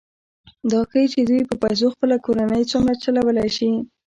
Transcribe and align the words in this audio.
دا 0.71 0.79
ښيي 0.89 1.05
چې 1.13 1.19
دوی 1.29 1.41
په 1.49 1.55
پیسو 1.63 1.87
خپله 1.93 2.15
کورنۍ 2.25 2.63
څومره 2.71 2.93
چلولی 3.03 3.49
شي 3.57 3.69